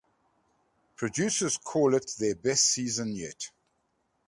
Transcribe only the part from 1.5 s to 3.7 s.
called it their best season yet.